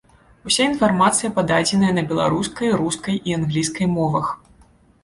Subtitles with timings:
[0.51, 4.35] Уся інфармацыя пададзеная на беларускай, рускай і англійскай мовах.